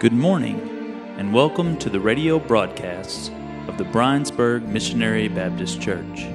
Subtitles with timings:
[0.00, 0.58] Good morning,
[1.18, 3.28] and welcome to the radio broadcasts
[3.68, 6.26] of the Bryansburg Missionary Baptist Church.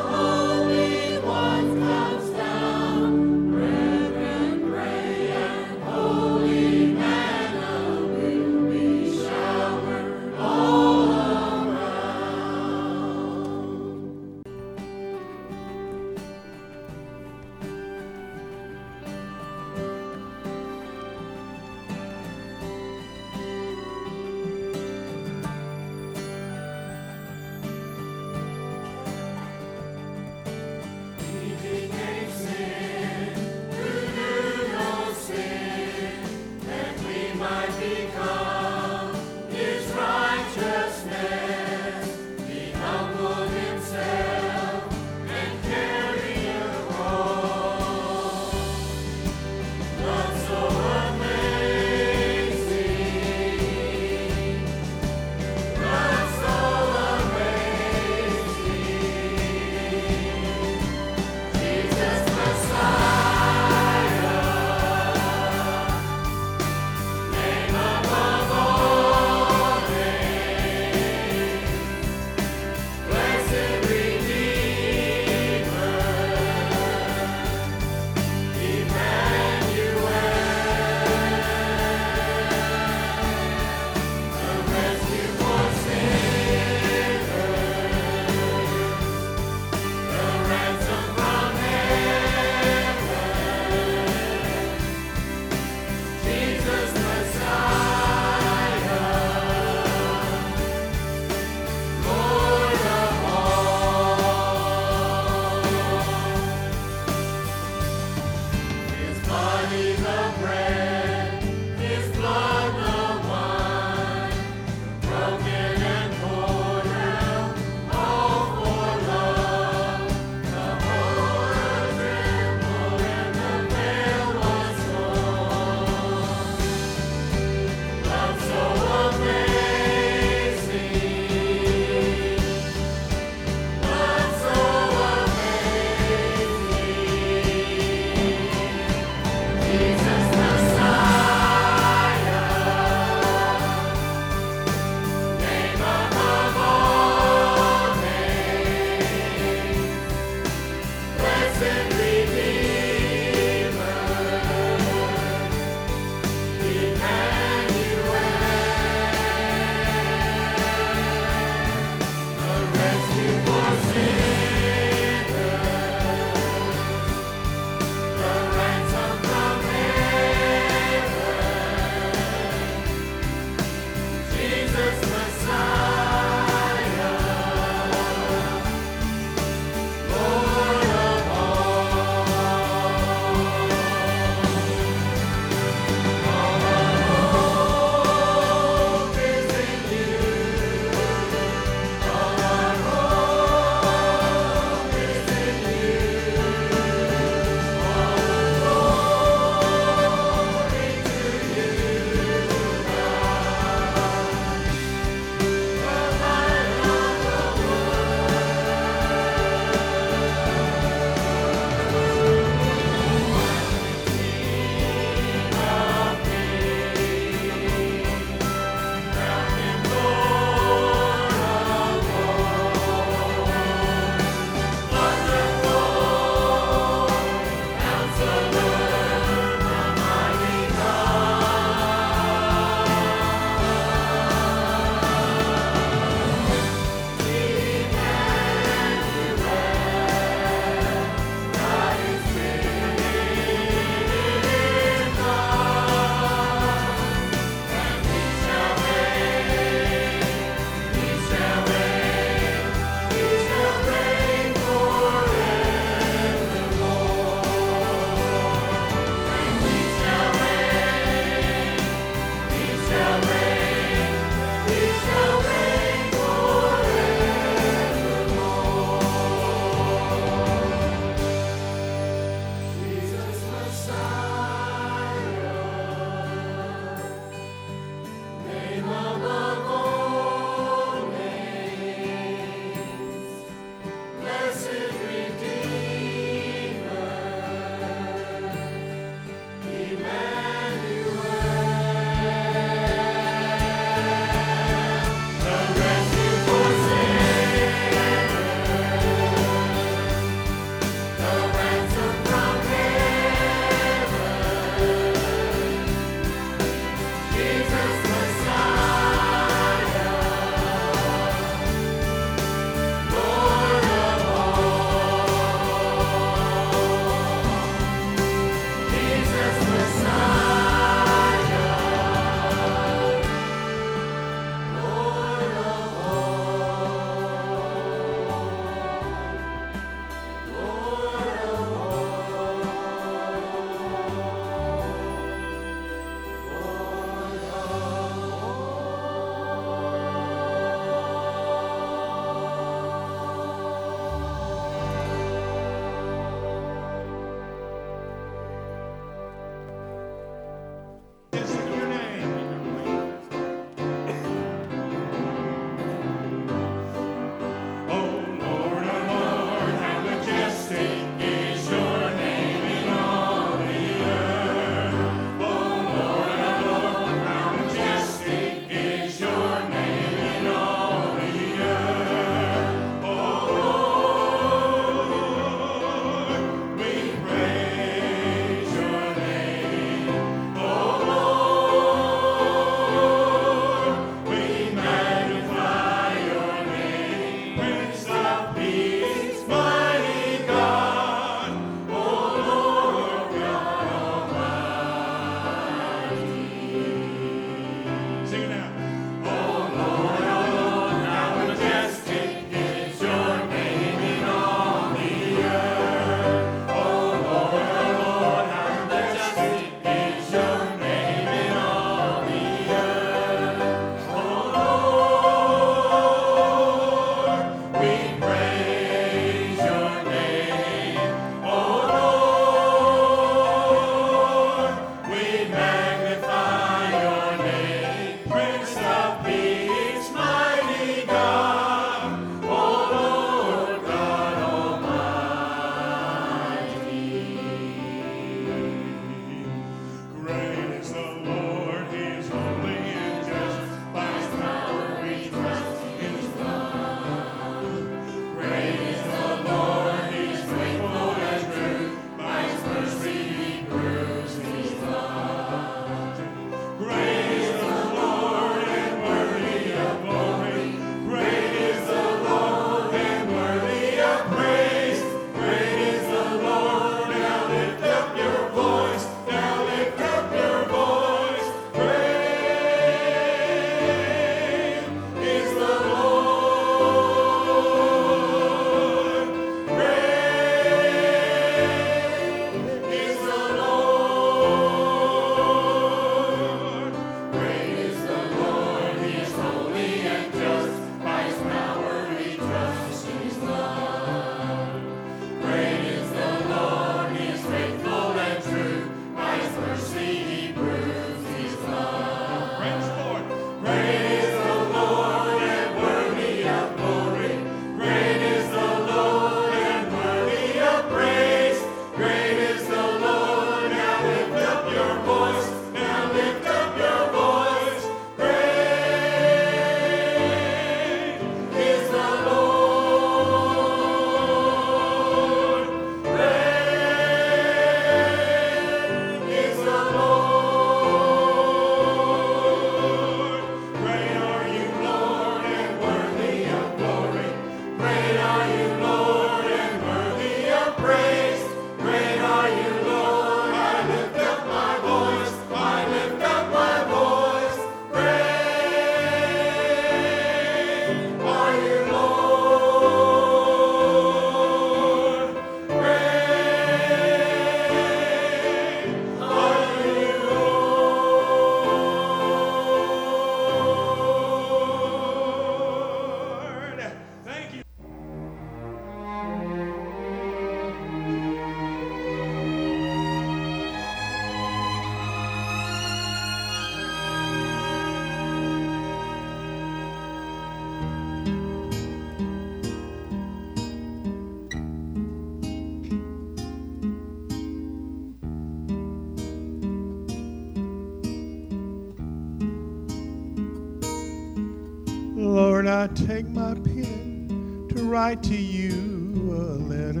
[595.78, 600.00] I take my pen to write to you a letter.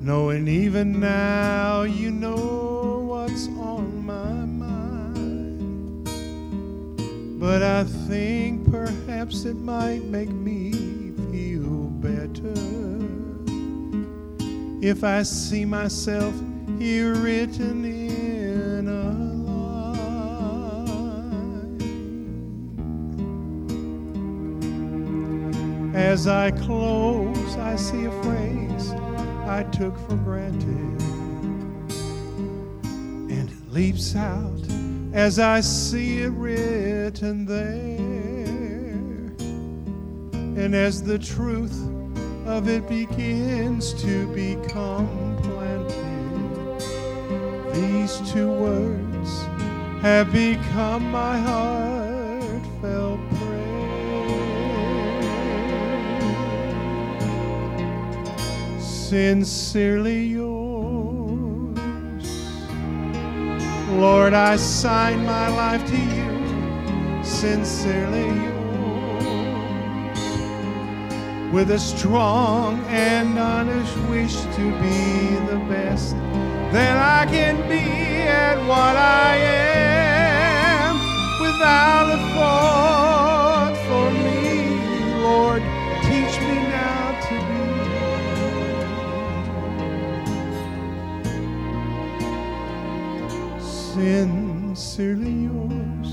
[0.00, 6.04] Knowing even now you know what's on my mind.
[7.40, 10.70] But I think perhaps it might make me
[11.32, 12.54] feel better
[14.80, 16.32] if I see myself
[16.78, 18.33] here written in
[25.94, 28.90] As I close, I see a phrase
[29.46, 31.00] I took for granted,
[33.30, 34.60] and it leaps out
[35.12, 37.84] as I see it written there.
[40.60, 41.80] And as the truth
[42.44, 46.80] of it begins to become planted,
[47.72, 49.30] these two words
[50.02, 52.03] have become my heartfelt
[59.14, 61.78] Sincerely yours.
[63.90, 67.22] Lord, I sign my life to you.
[67.22, 70.18] Sincerely yours
[71.52, 76.16] with a strong and honest wish to be the best
[76.72, 77.86] that I can be
[78.22, 80.96] at what I am
[81.40, 83.33] without a thought
[93.94, 96.10] sincerely yours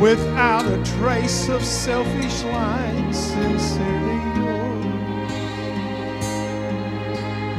[0.00, 4.84] without a trace of selfish lines, sincerely yours.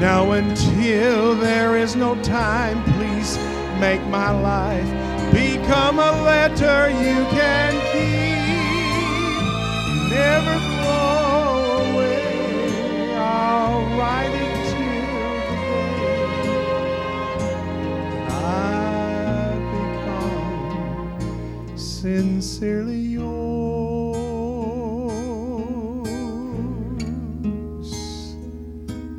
[0.02, 3.38] Now, until there is no time, please
[3.80, 4.90] make my life
[5.32, 8.34] become a letter you can keep.
[10.12, 10.63] Never
[22.14, 24.14] sincerely yours.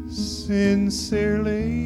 [0.08, 1.83] Sincerely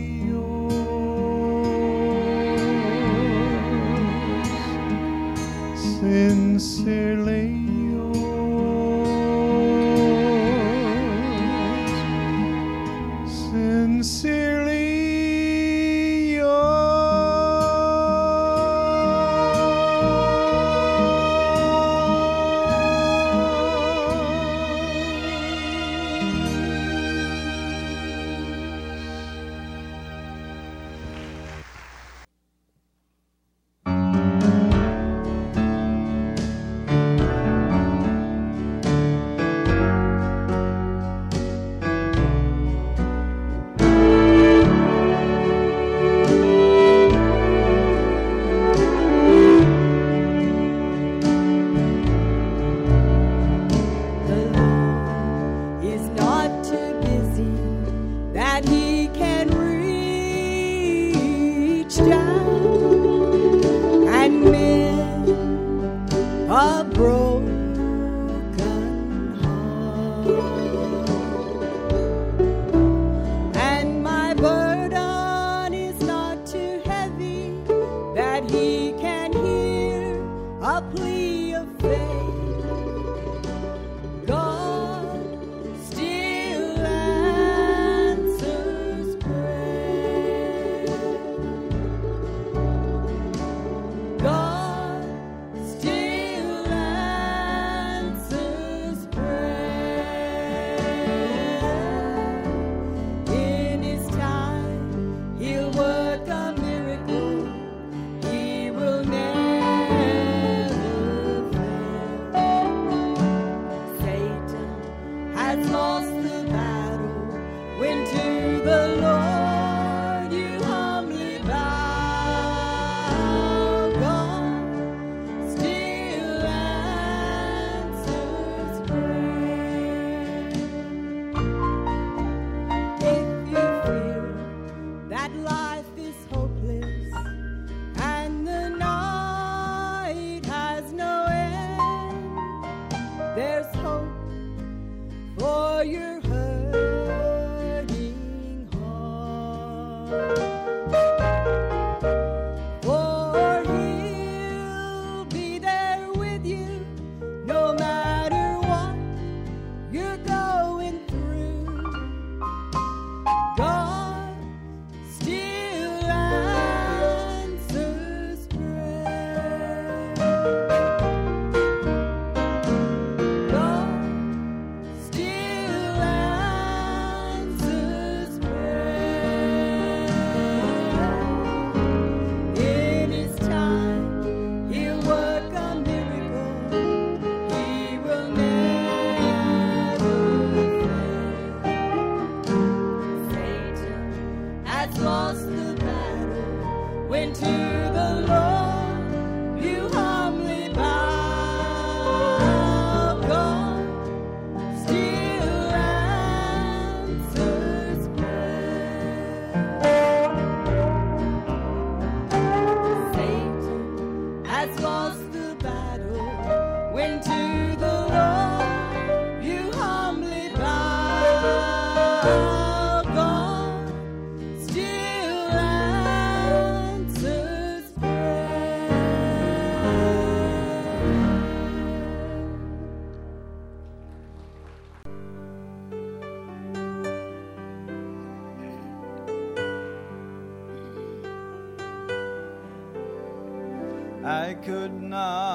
[245.09, 245.48] night.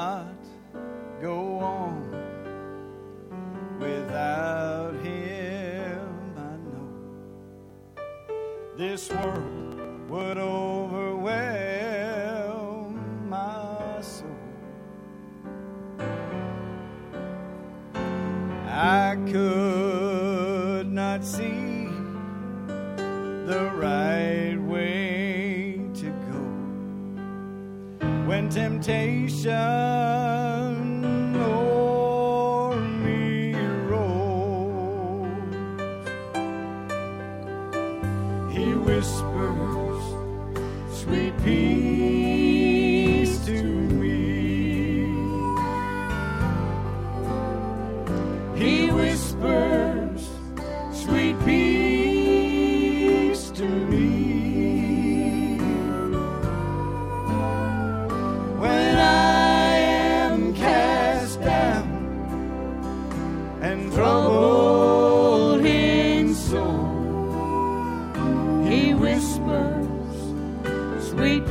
[69.14, 69.86] Christmas,
[71.08, 71.46] sweet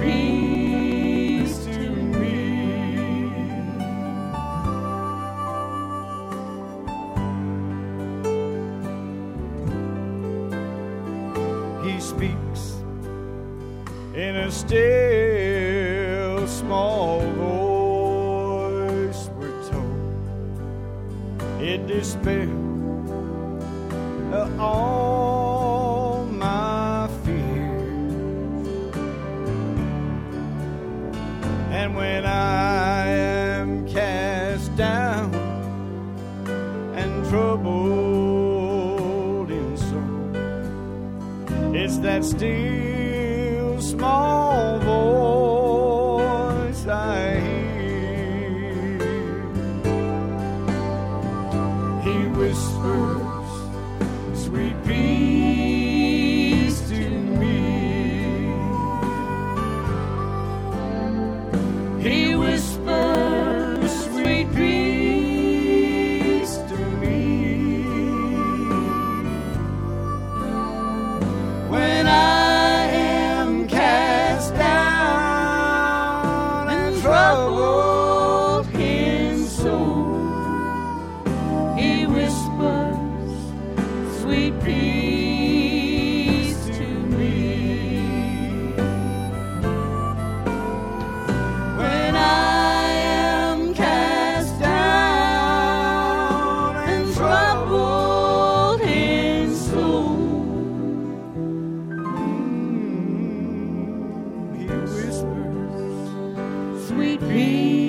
[107.28, 107.81] free.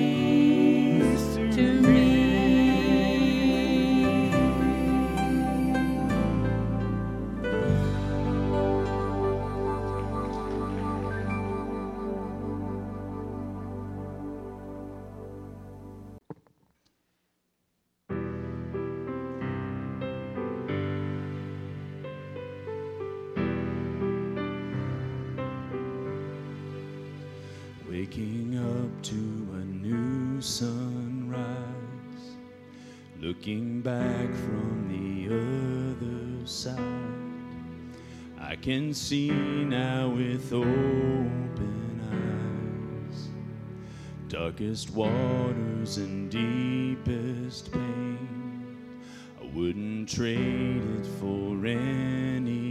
[44.53, 48.99] darkest waters and deepest pain.
[49.41, 52.61] I wouldn't trade it for anything,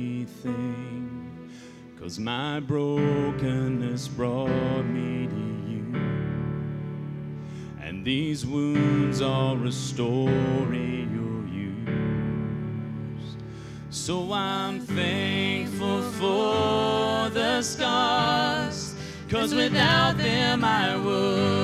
[1.99, 5.35] cause my brokenness brought me to
[5.69, 5.83] you.
[7.81, 13.37] And these wounds are restoring your use.
[13.91, 18.95] So I'm thankful for the scars,
[19.29, 21.62] cause without them I would.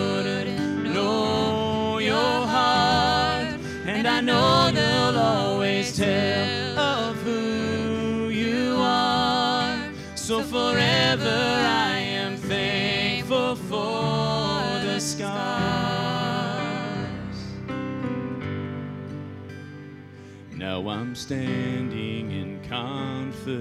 [21.28, 23.60] Standing in confidence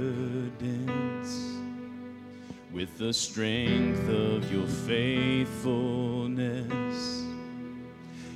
[2.72, 7.26] with the strength of your faithfulness.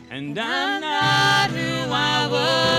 [0.10, 2.71] And I'm not who I was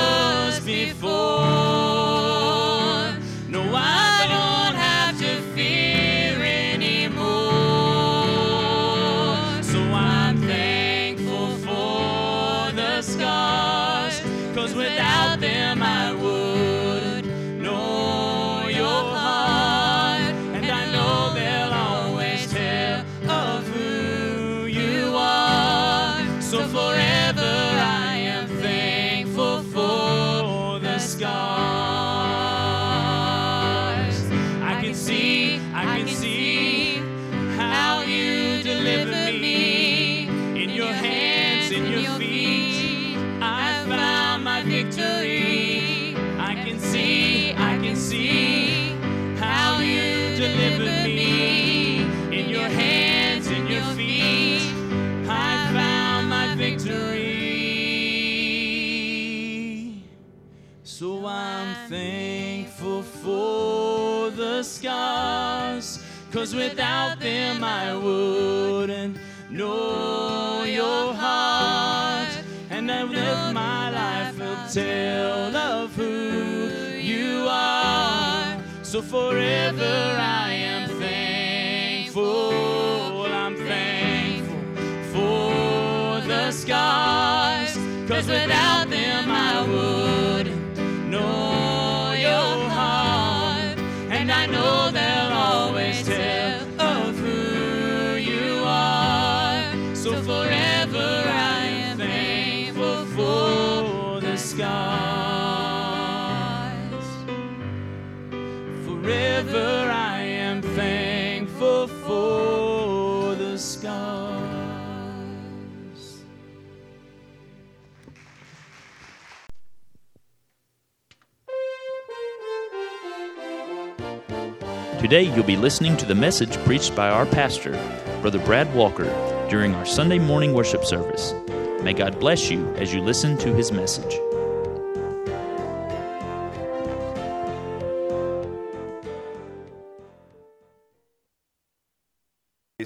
[125.02, 127.72] Today you'll be listening to the message preached by our pastor,
[128.20, 129.06] Brother Brad Walker,
[129.50, 131.34] during our Sunday morning worship service.
[131.82, 134.12] May God bless you as you listen to his message.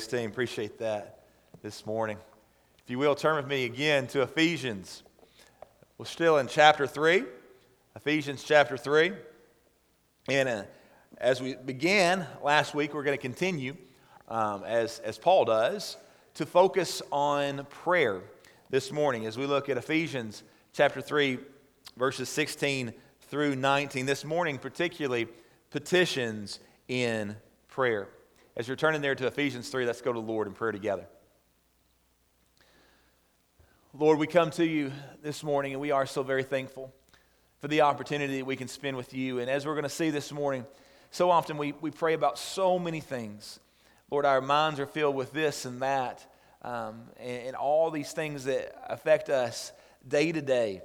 [0.08, 1.24] Team, appreciate that
[1.60, 2.16] this morning.
[2.82, 5.02] If you will, turn with me again to Ephesians.
[5.98, 7.24] We're still in chapter 3,
[7.94, 9.12] Ephesians chapter 3.
[10.30, 10.62] And uh,
[11.18, 13.76] as we began last week, we're going to continue,
[14.28, 15.96] um, as, as Paul does,
[16.34, 18.22] to focus on prayer
[18.68, 20.42] this morning as we look at Ephesians
[20.72, 21.38] chapter 3,
[21.96, 22.92] verses 16
[23.28, 24.06] through 19.
[24.06, 25.28] This morning, particularly,
[25.70, 27.36] petitions in
[27.68, 28.08] prayer.
[28.56, 31.06] As you're turning there to Ephesians 3, let's go to the Lord in prayer together.
[33.98, 34.92] Lord, we come to you
[35.22, 36.92] this morning and we are so very thankful
[37.60, 39.38] for the opportunity that we can spend with you.
[39.38, 40.66] And as we're going to see this morning,
[41.16, 43.58] so often we, we pray about so many things.
[44.10, 48.44] Lord, our minds are filled with this and that, um, and, and, all these things
[48.44, 49.72] that affect us
[50.06, 50.82] day to day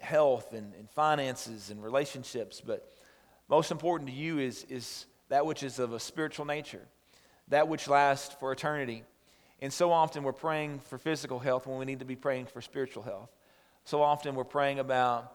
[0.00, 2.62] health and, and finances and relationships.
[2.64, 2.90] But
[3.46, 6.86] most important to you is, is that which is of a spiritual nature,
[7.48, 9.02] that which lasts for eternity.
[9.60, 12.62] And so often we're praying for physical health when we need to be praying for
[12.62, 13.28] spiritual health.
[13.84, 15.30] So often we're praying about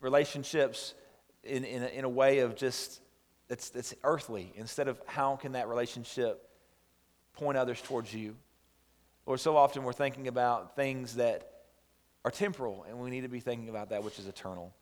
[0.00, 0.94] relationships
[1.42, 3.00] in, in, a, in a way of just
[3.48, 6.48] that's, that's earthly instead of how can that relationship
[7.32, 8.36] point others towards you.
[9.26, 11.50] Lord, so often we're thinking about things that
[12.24, 14.74] are temporal, and we need to be thinking about that which is eternal.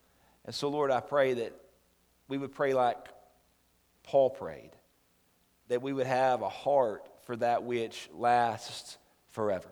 [0.44, 1.52] And so, Lord, I pray that
[2.28, 2.96] we would pray like
[4.02, 4.70] Paul prayed,
[5.68, 8.98] that we would have a heart for that which lasts
[9.30, 9.68] forever.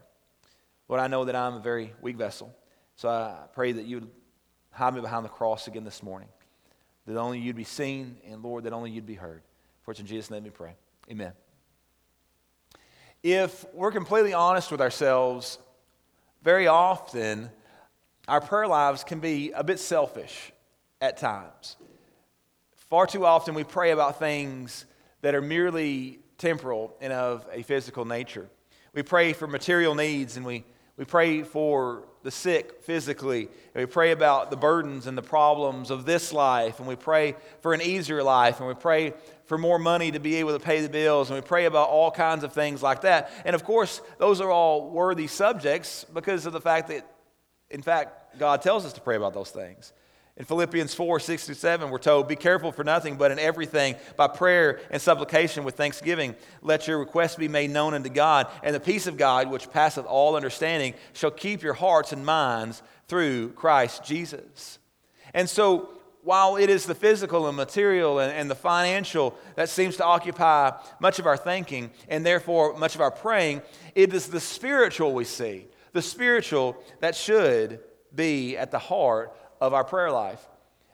[0.89, 2.55] Lord, I know that I'm a very weak vessel,
[2.97, 4.11] so I pray that you would
[4.71, 6.29] hide me behind the cross again this morning
[7.07, 9.43] that only you'd be seen, and Lord, that only you'd be heard.
[9.83, 10.75] For it's in Jesus' name we pray.
[11.11, 11.33] Amen.
[13.23, 15.59] If we're completely honest with ourselves,
[16.43, 17.51] very often
[18.29, 20.53] our prayer lives can be a bit selfish
[21.01, 21.77] at times.
[22.91, 24.85] Far too often we pray about things
[25.23, 28.49] that are merely temporal and of a physical nature.
[28.93, 30.65] We pray for material needs and we,
[30.97, 33.49] We pray for the sick physically.
[33.75, 36.79] And we pray about the burdens and the problems of this life.
[36.79, 38.61] And we pray for an easier life.
[38.61, 39.13] And we pray
[39.47, 41.31] for more money to be able to pay the bills.
[41.31, 43.31] And we pray about all kinds of things like that.
[43.45, 47.07] And of course, those are all worthy subjects because of the fact that,
[47.71, 49.93] in fact, God tells us to pray about those things.
[50.37, 53.95] In Philippians 4 6 to 7, we're told, Be careful for nothing, but in everything,
[54.17, 58.49] by prayer and supplication with thanksgiving, let your requests be made known unto God.
[58.65, 62.83] And the peace of God, which passeth all understanding, shall keep your hearts and minds
[63.07, 64.81] through Christ Jesus.
[65.33, 65.91] And so,
[66.23, 70.73] while it is the physical and material and, and the financial that seems to occupy
[70.99, 73.63] much of our thinking and therefore much of our praying,
[73.95, 77.79] it is the spiritual we see, the spiritual that should
[78.13, 80.45] be at the heart of our prayer life.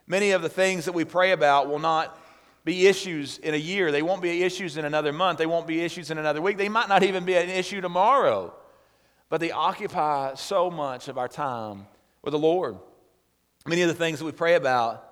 [0.06, 2.18] Many of the things that we pray about will not
[2.64, 3.90] be issues in a year.
[3.92, 5.38] They won't be issues in another month.
[5.38, 6.58] They won't be issues in another week.
[6.58, 8.54] They might not even be an issue tomorrow.
[9.28, 11.86] But they occupy so much of our time
[12.22, 12.76] with the Lord.
[13.66, 15.06] Many of the things that we pray about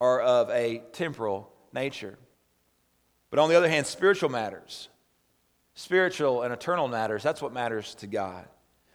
[0.00, 2.18] are of a temporal nature.
[3.30, 4.88] But on the other hand, spiritual matters,
[5.74, 8.46] spiritual and eternal matters, that's what matters to God.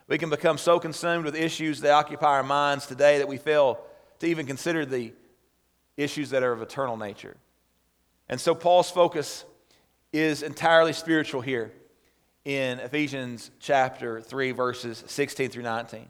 [0.08, 3.80] We can become so consumed with issues that occupy our minds today that we fail
[4.20, 5.12] to even consider the
[5.98, 7.36] issues that are of eternal nature.
[8.30, 9.44] And so Paul's focus
[10.14, 11.74] is entirely spiritual here
[12.46, 16.08] in Ephesians chapter 3, verses 16 through 19.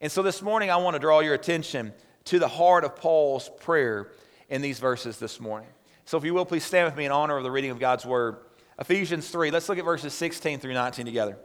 [0.00, 1.92] And so this morning, I want to draw your attention
[2.24, 4.10] to the heart of Paul's prayer
[4.48, 5.68] in these verses this morning.
[6.06, 8.04] So if you will, please stand with me in honor of the reading of God's
[8.04, 8.38] word.
[8.80, 11.38] Ephesians 3, let's look at verses 16 through 19 together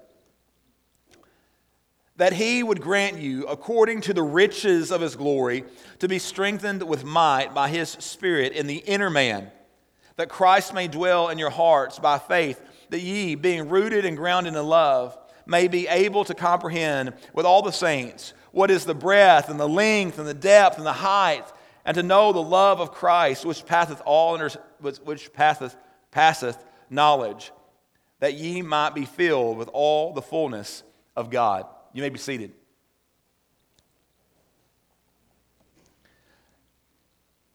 [2.17, 5.63] that he would grant you, according to the riches of his glory,
[5.99, 9.51] to be strengthened with might by his Spirit in the inner man,
[10.17, 14.53] that Christ may dwell in your hearts by faith, that ye, being rooted and grounded
[14.53, 19.49] in love, may be able to comprehend with all the saints what is the breadth
[19.49, 21.51] and the length and the depth and the height,
[21.83, 25.75] and to know the love of Christ, which passeth all under, which passeth,
[26.11, 27.51] passeth knowledge,
[28.19, 30.83] that ye might be filled with all the fullness
[31.15, 31.65] of God.
[31.93, 32.51] You may be seated.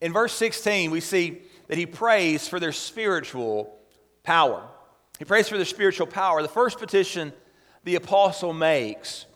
[0.01, 3.77] In verse 16, we see that he prays for their spiritual
[4.23, 4.67] power.
[5.19, 6.41] He prays for their spiritual power.
[6.41, 7.33] The first petition
[7.85, 9.27] the apostle makes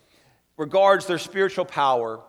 [0.57, 2.21] regards their spiritual power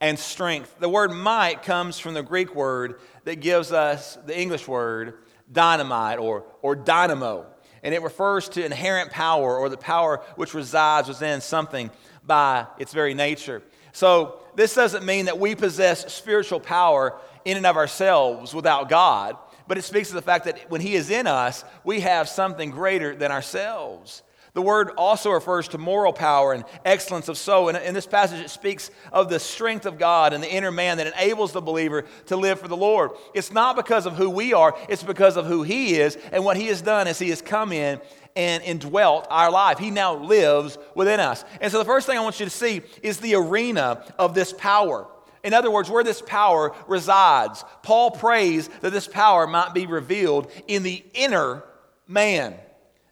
[0.00, 0.76] and strength.
[0.78, 5.18] The word might comes from the Greek word that gives us the English word
[5.50, 7.46] dynamite or, or dynamo.
[7.82, 11.90] And it refers to inherent power or the power which resides within something
[12.26, 13.62] by its very nature.
[13.92, 19.36] So, this doesn't mean that we possess spiritual power in and of ourselves without God,
[19.66, 22.70] but it speaks to the fact that when He is in us, we have something
[22.70, 24.22] greater than ourselves.
[24.54, 27.70] The word also refers to moral power and excellence of soul.
[27.70, 30.98] And in this passage, it speaks of the strength of God and the inner man
[30.98, 33.12] that enables the believer to live for the Lord.
[33.34, 36.58] It's not because of who we are, it's because of who He is and what
[36.58, 37.98] He has done as He has come in
[38.36, 39.78] and indwelt our life.
[39.78, 41.46] He now lives within us.
[41.62, 44.52] And so the first thing I want you to see is the arena of this
[44.52, 45.06] power.
[45.42, 47.64] In other words, where this power resides.
[47.82, 51.64] Paul prays that this power might be revealed in the inner
[52.06, 52.54] man.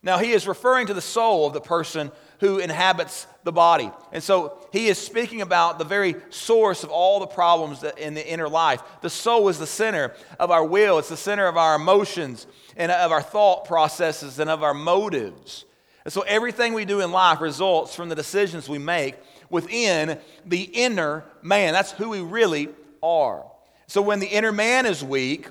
[0.02, 3.90] Now, he is referring to the soul of the person who inhabits the body.
[4.12, 8.26] And so he is speaking about the very source of all the problems in the
[8.26, 8.82] inner life.
[9.02, 12.90] The soul is the center of our will, it's the center of our emotions and
[12.90, 15.66] of our thought processes and of our motives.
[16.04, 19.16] And so everything we do in life results from the decisions we make
[19.50, 21.74] within the inner man.
[21.74, 22.70] That's who we really
[23.02, 23.44] are.
[23.86, 25.48] So when the inner man is weak,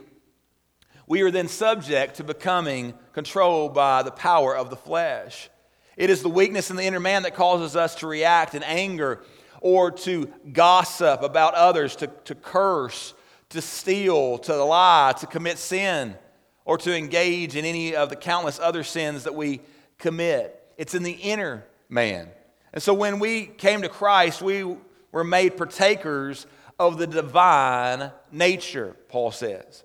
[1.09, 5.49] we are then subject to becoming controlled by the power of the flesh.
[5.97, 9.23] It is the weakness in the inner man that causes us to react in anger
[9.59, 13.15] or to gossip about others, to, to curse,
[13.49, 16.15] to steal, to lie, to commit sin,
[16.63, 19.61] or to engage in any of the countless other sins that we
[19.97, 20.63] commit.
[20.77, 22.29] It's in the inner man.
[22.71, 24.77] And so when we came to Christ, we
[25.11, 26.45] were made partakers
[26.77, 29.83] of the divine nature, Paul says.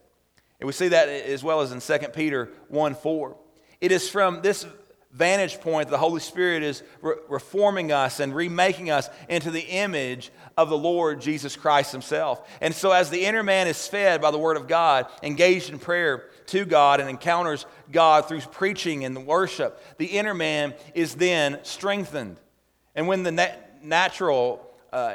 [0.64, 3.36] And we see that as well as in 2 Peter 1 4.
[3.82, 4.64] It is from this
[5.12, 9.60] vantage point, that the Holy Spirit is re- reforming us and remaking us into the
[9.60, 12.48] image of the Lord Jesus Christ Himself.
[12.62, 15.78] And so, as the inner man is fed by the Word of God, engaged in
[15.78, 21.58] prayer to God, and encounters God through preaching and worship, the inner man is then
[21.62, 22.40] strengthened.
[22.94, 25.12] And when the nat- natural, uh,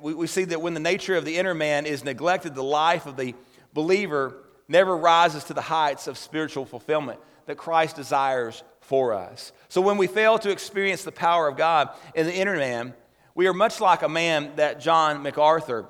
[0.00, 3.06] we, we see that when the nature of the inner man is neglected, the life
[3.06, 3.34] of the
[3.74, 4.36] believer
[4.68, 9.52] never rises to the heights of spiritual fulfillment that Christ desires for us.
[9.68, 12.94] So when we fail to experience the power of God in the inner man,
[13.34, 15.86] We are much like a man that John MacArthur,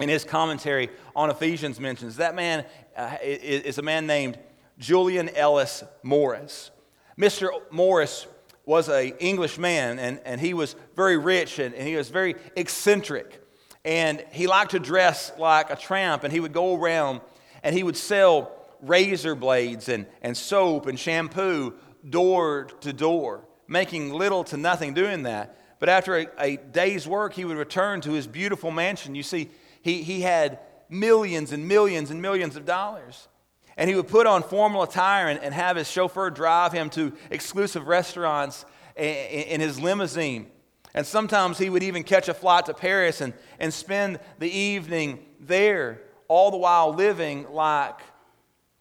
[0.00, 2.16] in his commentary on Ephesians, mentions.
[2.16, 2.64] That man
[2.96, 4.38] uh, is a man named
[4.78, 6.70] Julian Ellis Morris.
[7.18, 7.50] Mr.
[7.70, 8.26] Morris
[8.64, 12.34] was an English man, and, and he was very rich and, and he was very
[12.56, 13.42] eccentric.
[13.84, 17.20] And he liked to dress like a tramp, and he would go around
[17.64, 21.74] and he would sell razor blades and, and soap and shampoo
[22.08, 25.58] door to door, making little to nothing doing that.
[25.80, 29.14] But after a, a, day's work, he would return to his beautiful mansion.
[29.14, 29.50] You see,
[29.82, 33.28] he, he had millions and millions and millions of dollars.
[33.76, 37.12] And he would put on formal attire and, and have his chauffeur drive him to
[37.30, 40.50] exclusive restaurants in, in his limousine.
[40.94, 45.24] And sometimes he would even catch a flight to Paris and, and spend the evening
[45.40, 46.02] there,
[46.34, 48.00] all the while living like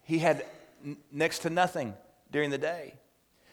[0.02, 0.44] he had
[1.12, 1.94] next to nothing
[2.32, 2.96] during the day.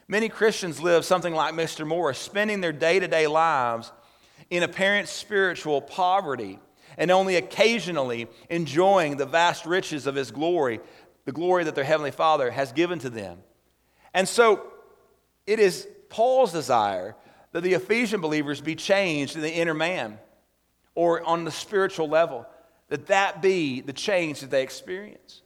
[0.09, 1.87] Many Christians live something like Mr.
[1.87, 3.93] Morris, spending their day to day lives
[4.49, 6.59] in apparent spiritual poverty
[6.97, 10.81] and only occasionally enjoying the vast riches of His glory,
[11.27, 13.39] the glory that their Heavenly Father has given to them.
[14.15, 14.73] And so
[15.47, 17.15] it is Paul's desire
[17.53, 20.19] that the Ephesian believers be changed in the inner man
[20.95, 22.47] or on the spiritual level,
[22.91, 25.41] that that be the change that they experience.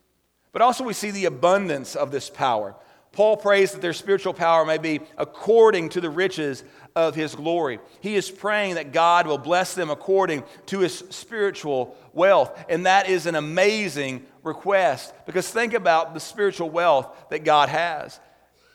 [0.53, 2.75] But also, we see the abundance of this power.
[3.13, 6.65] Paul prays that their spiritual power may be according to the riches
[6.97, 7.79] of his glory.
[8.01, 12.65] He is praying that God will bless them according to his spiritual wealth.
[12.69, 18.19] And that is an amazing request because think about the spiritual wealth that God has.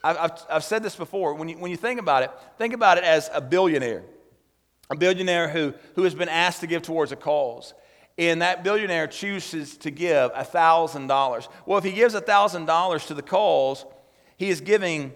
[0.04, 1.34] I've, I've, I've said this before.
[1.34, 4.04] When you, when you think about it, think about it as a billionaire,
[4.90, 7.74] a billionaire who, who has been asked to give towards a cause
[8.20, 11.48] and that billionaire chooses to give $1,000.
[11.66, 13.86] Well, if he gives $1,000 to the cause,
[14.36, 15.14] he is giving,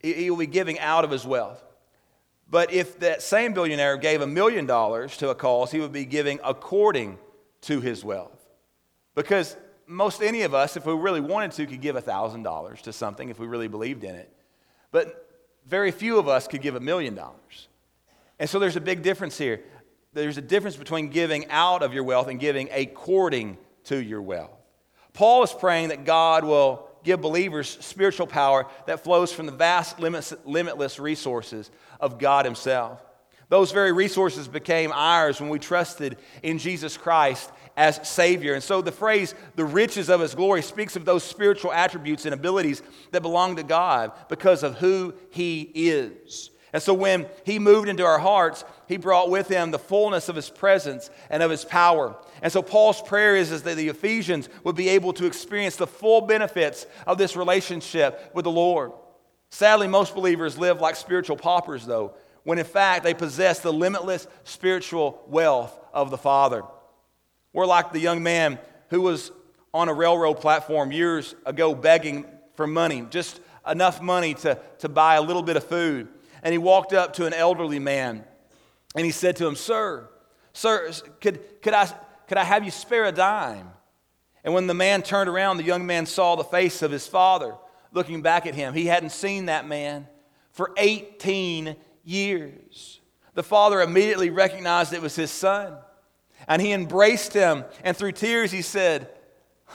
[0.00, 1.62] he will be giving out of his wealth.
[2.50, 6.04] But if that same billionaire gave a million dollars to a cause, he would be
[6.04, 7.18] giving according
[7.62, 8.48] to his wealth.
[9.14, 13.28] Because most any of us, if we really wanted to, could give $1,000 to something
[13.28, 14.28] if we really believed in it.
[14.90, 15.28] But
[15.66, 17.68] very few of us could give a million dollars.
[18.40, 19.62] And so there's a big difference here.
[20.14, 24.50] There's a difference between giving out of your wealth and giving according to your wealth.
[25.14, 29.98] Paul is praying that God will give believers spiritual power that flows from the vast,
[29.98, 33.02] limitless resources of God Himself.
[33.48, 38.54] Those very resources became ours when we trusted in Jesus Christ as Savior.
[38.54, 42.32] And so the phrase, the riches of His glory, speaks of those spiritual attributes and
[42.32, 46.50] abilities that belong to God because of who He is.
[46.72, 50.36] And so when He moved into our hearts, He brought with Him the fullness of
[50.36, 52.16] His presence and of His power.
[52.40, 55.86] And so Paul's prayer is, is that the Ephesians would be able to experience the
[55.86, 58.92] full benefits of this relationship with the Lord.
[59.50, 62.14] Sadly, most believers live like spiritual paupers, though,
[62.44, 66.62] when in fact they possess the limitless spiritual wealth of the Father.
[67.52, 68.58] We're like the young man
[68.88, 69.30] who was
[69.74, 75.16] on a railroad platform years ago begging for money, just enough money to, to buy
[75.16, 76.08] a little bit of food
[76.42, 78.24] and he walked up to an elderly man
[78.94, 80.08] and he said to him, Sir,
[80.52, 80.90] sir,
[81.20, 81.86] could, could, I,
[82.26, 83.70] could I have you spare a dime?
[84.44, 87.54] And when the man turned around, the young man saw the face of his father
[87.92, 88.74] looking back at him.
[88.74, 90.08] He hadn't seen that man
[90.50, 93.00] for 18 years.
[93.34, 95.76] The father immediately recognized it was his son.
[96.48, 99.08] And he embraced him, and through tears he said,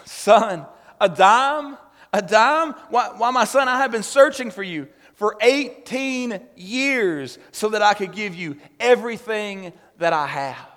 [0.03, 0.65] Son,
[0.99, 1.77] a dime?
[2.11, 2.73] A dime?
[2.89, 4.87] Why, why, my son, I have been searching for you
[5.17, 10.69] for 18 years so that I could give you everything that I have.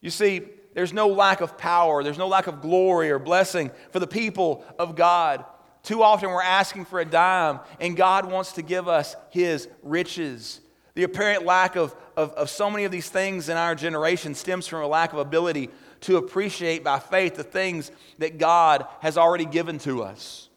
[0.00, 0.42] You see,
[0.74, 4.64] there's no lack of power, there's no lack of glory or blessing for the people
[4.78, 5.44] of God.
[5.82, 10.60] Too often we're asking for a dime, and God wants to give us His riches.
[10.94, 14.68] The apparent lack of, of, of so many of these things in our generation stems
[14.68, 15.70] from a lack of ability
[16.02, 20.48] to appreciate by faith the things that God has already given to us.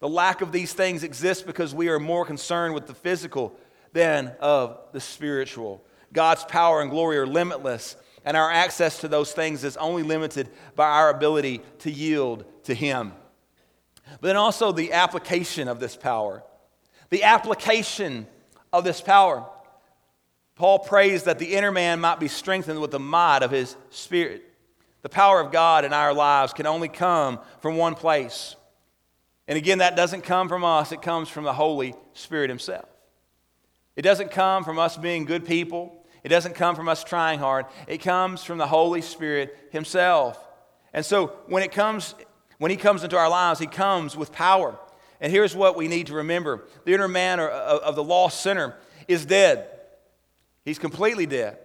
[0.00, 3.58] The lack of these things exists because we are more concerned with the physical
[3.92, 5.82] than of the spiritual.
[6.12, 10.48] God's power and glory are limitless, and our access to those things is only limited
[10.74, 13.12] by our ability to yield to Him.
[14.20, 16.42] But then also the application of this power.
[17.10, 18.26] The application
[18.72, 19.46] of this power.
[20.56, 24.42] Paul prays that the inner man might be strengthened with the might of his spirit.
[25.02, 28.55] The power of God in our lives can only come from one place
[29.48, 32.88] and again, that doesn't come from us, it comes from the Holy Spirit Himself.
[33.94, 37.66] It doesn't come from us being good people, it doesn't come from us trying hard.
[37.86, 40.36] It comes from the Holy Spirit Himself.
[40.92, 42.16] And so when it comes,
[42.58, 44.76] when He comes into our lives, He comes with power.
[45.20, 48.74] And here's what we need to remember the inner man uh, of the lost sinner
[49.06, 49.68] is dead.
[50.64, 51.58] He's completely dead.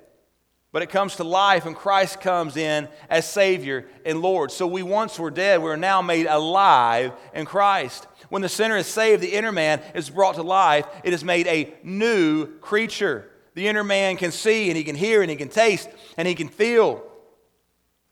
[0.72, 4.51] But it comes to life, and Christ comes in as Savior and Lord.
[4.51, 8.07] So we once were dead, we're now made alive in Christ.
[8.30, 10.86] When the sinner is saved, the inner man is brought to life.
[11.03, 13.30] It is made a new creature.
[13.53, 16.36] The inner man can see, and he can hear, and he can taste, and he
[16.36, 17.03] can feel.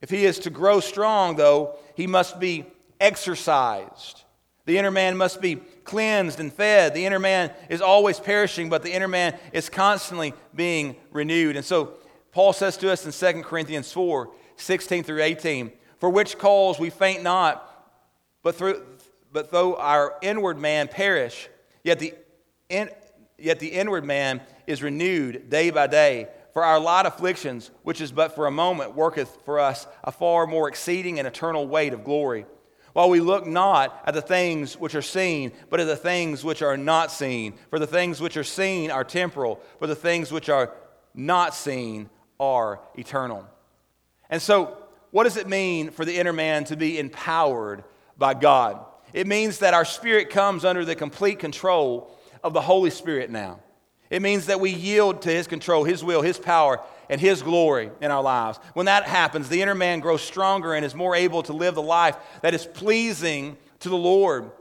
[0.01, 2.65] If he is to grow strong, though, he must be
[2.99, 4.23] exercised.
[4.65, 6.93] The inner man must be cleansed and fed.
[6.93, 11.55] The inner man is always perishing, but the inner man is constantly being renewed.
[11.55, 11.93] And so
[12.39, 16.89] Paul says to us in 2 Corinthians 4 16 through 18, For which cause we
[16.89, 17.85] faint not,
[18.43, 18.81] but, through,
[19.29, 21.49] but though our inward man perish,
[21.83, 22.13] yet the,
[22.69, 22.91] in,
[23.37, 26.29] yet the inward man is renewed day by day.
[26.53, 30.47] For our light afflictions, which is but for a moment, worketh for us a far
[30.47, 32.45] more exceeding and eternal weight of glory.
[32.93, 36.61] While we look not at the things which are seen, but at the things which
[36.61, 37.55] are not seen.
[37.69, 40.73] For the things which are seen are temporal, but the things which are
[41.13, 42.09] not seen
[42.39, 43.45] are eternal.
[44.29, 44.77] And so,
[45.11, 47.83] what does it mean for the inner man to be empowered
[48.17, 48.85] by God?
[49.11, 53.59] It means that our spirit comes under the complete control of the Holy Spirit now.
[54.09, 56.79] It means that we yield to His control, His will, His power,
[57.09, 58.59] and His glory in our lives.
[58.73, 61.81] When that happens, the inner man grows stronger and is more able to live the
[61.81, 64.51] life that is pleasing to the Lord.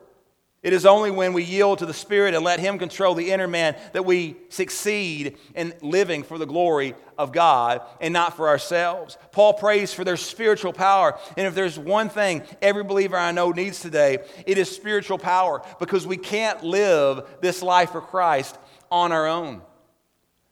[0.69, 3.49] It is only when we yield to the Spirit and let Him control the inner
[3.49, 9.17] man that we succeed in living for the glory of God and not for ourselves.
[9.33, 11.19] Paul prays for their spiritual power.
[11.39, 15.63] And if there's one thing every believer I know needs today, it is spiritual power
[15.79, 18.59] because we can't live this life for Christ
[18.91, 19.63] on our own.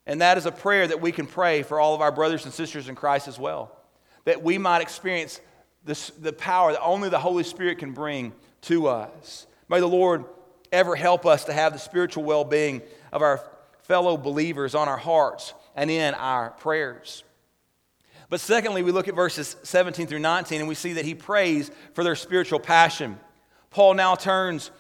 [0.07, 2.55] And that is a prayer that we can pray for all of our brothers and
[2.55, 3.77] sisters in Christ as well.
[4.25, 5.43] That we might experience
[5.85, 9.47] this, the power that only the Holy Spirit can bring to us.
[9.69, 10.25] May the Lord
[10.73, 13.43] ever help us to have the spiritual well being of our
[13.83, 17.25] fellow believers on our hearts and in our prayers.
[18.29, 21.71] But secondly, we look at verses 17 through 19 and we see that he prays
[21.95, 23.19] for their spiritual passion.
[23.71, 24.71] Paul now turns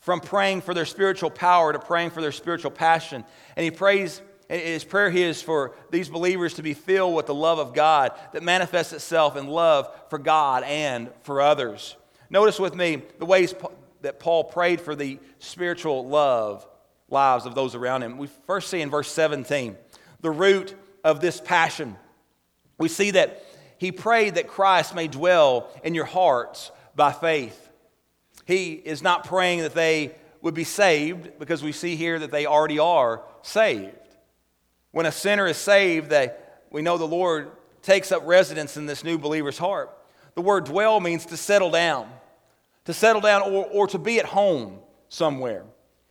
[0.00, 3.24] from praying for their spiritual power to praying for their spiritual passion.
[3.56, 7.34] And he prays, his prayer here is for these believers to be filled with the
[7.34, 11.96] love of God that manifests itself in love for God and for others.
[12.30, 13.54] Notice with me the ways
[14.02, 16.66] that Paul prayed for the spiritual love
[17.08, 18.18] lives of those around him.
[18.18, 19.76] We first see in verse 17
[20.20, 20.74] the root
[21.04, 21.96] of this passion.
[22.78, 23.44] We see that
[23.78, 27.68] he prayed that Christ may dwell in your hearts by faith.
[28.44, 32.46] He is not praying that they would be saved because we see here that they
[32.46, 33.94] already are saved.
[34.90, 36.32] When a sinner is saved, they,
[36.70, 37.50] we know the Lord
[37.82, 39.90] takes up residence in this new believer's heart.
[40.34, 42.10] The word dwell means to settle down
[42.88, 44.78] to settle down or, or to be at home
[45.10, 45.62] somewhere.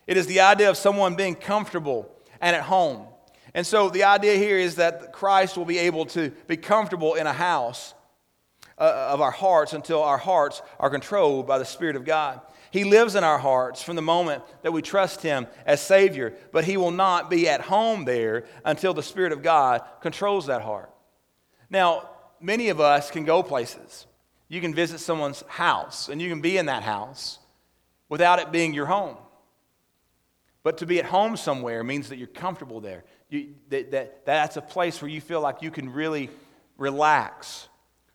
[0.05, 2.07] It is the idea of someone being comfortable
[2.39, 3.07] and at home.
[3.55, 7.25] And so the idea here is that Christ will be able to be comfortable in
[7.25, 7.95] a house
[8.77, 12.41] uh, of our hearts until our hearts are controlled by the Spirit of God.
[12.69, 16.63] He lives in our hearts from the moment that we trust Him as Savior, but
[16.63, 20.91] He will not be at home there until the Spirit of God controls that heart.
[21.71, 22.07] Now,
[22.39, 24.06] many of us can go places.
[24.49, 27.39] You can visit someone's house and you can be in that house
[28.09, 29.17] without it being your home.
[30.63, 33.03] But to be at home somewhere means that you're comfortable there.
[33.29, 36.29] You, that, that, that's a place where you feel like you can really
[36.77, 37.67] relax.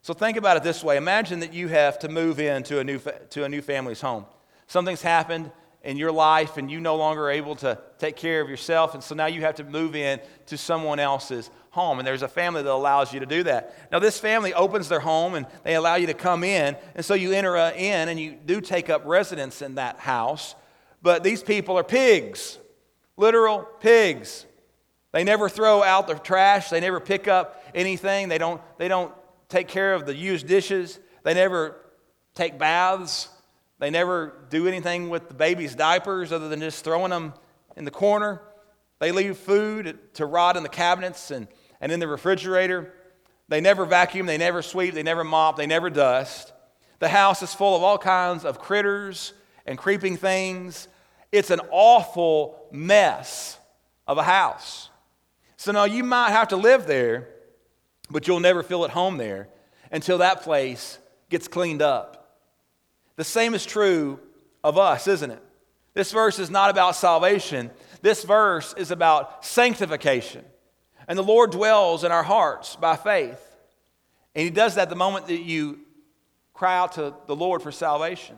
[0.03, 2.99] So think about it this way Imagine that you have to move into a new,
[3.31, 4.27] to a new family's home.
[4.67, 5.51] Something's happened
[5.83, 9.03] in your life and you no longer are able to take care of yourself, and
[9.03, 11.99] so now you have to move in to someone else's home.
[11.99, 13.75] And there's a family that allows you to do that.
[13.91, 16.77] Now, this family opens their home and they allow you to come in.
[16.95, 20.55] And so you enter uh, in and you do take up residence in that house.
[21.03, 22.59] But these people are pigs,
[23.17, 24.47] literal pigs.
[25.11, 29.13] They never throw out the trash, they never pick up anything, they don't, they don't
[29.51, 31.77] take care of the used dishes, they never
[32.35, 33.29] take baths.
[33.83, 37.35] They never do anything with the baby's diapers other than just throwing them
[37.77, 38.41] in the corner.
[39.01, 41.49] They leave food to rot in the cabinets and
[41.83, 42.95] and in the refrigerator.
[43.49, 46.53] They never vacuum, they never sweep, they never mop, they never dust.
[47.01, 49.35] The house is full of all kinds of critters
[49.67, 50.89] and creeping things.
[51.33, 53.59] It's an awful mess
[54.07, 54.89] of a house.
[55.57, 57.29] So now you might have to live there,
[58.09, 59.49] but you'll never feel at home there
[59.91, 62.39] until that place gets cleaned up.
[63.17, 64.21] The same is true
[64.63, 65.43] of us, isn't it?
[65.95, 67.71] This verse is not about salvation.
[68.01, 70.45] This verse is about sanctification.
[71.09, 73.41] And the Lord dwells in our hearts by faith.
[74.35, 75.81] And He does that the moment that you
[76.55, 78.37] cry out to the Lord for salvation.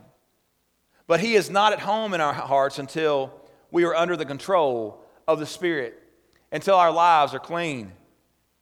[1.07, 3.33] But He is not at home in our hearts until
[3.71, 6.01] we are under the control of the Spirit
[6.55, 7.93] until our lives are clean.